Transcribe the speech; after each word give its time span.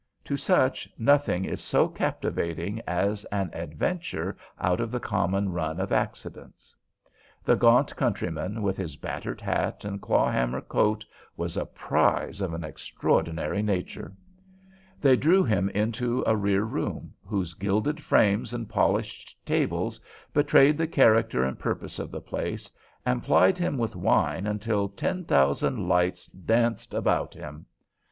To 0.25 0.35
such 0.35 0.89
nothing 0.97 1.45
is 1.45 1.61
so 1.61 1.87
captivating 1.87 2.81
as 2.87 3.23
an 3.25 3.51
adventure 3.53 4.35
out 4.59 4.79
of 4.81 4.89
the 4.89 4.99
common 4.99 5.49
run 5.51 5.79
of 5.79 5.91
accidents. 5.91 6.75
The 7.43 7.55
gaunt 7.55 7.95
countryman, 7.95 8.63
with 8.63 8.77
his 8.77 8.95
battered 8.95 9.41
hat 9.41 9.85
and 9.85 10.01
clawhammer 10.01 10.61
coat, 10.61 11.05
was 11.37 11.55
a 11.55 11.67
prize 11.67 12.41
of 12.41 12.51
an 12.55 12.63
extraordinary 12.63 13.61
nature. 13.61 14.11
They 14.99 15.15
drew 15.15 15.43
him 15.43 15.69
into 15.69 16.23
a 16.25 16.35
rear 16.35 16.63
room, 16.63 17.13
whose 17.23 17.53
gilded 17.53 18.01
frames 18.01 18.53
and 18.53 18.67
polished 18.67 19.37
tables 19.45 19.99
betrayed 20.33 20.79
the 20.79 20.87
character 20.87 21.43
and 21.43 21.59
purpose 21.59 21.99
of 21.99 22.09
the 22.09 22.21
place, 22.21 22.71
and 23.05 23.21
plied 23.21 23.59
him 23.59 23.77
with 23.77 23.95
wine 23.95 24.47
until 24.47 24.89
ten 24.89 25.25
thousand 25.25 25.87
lights 25.87 26.25
danced 26.25 26.95
about 26.95 27.35
him. 27.35 27.67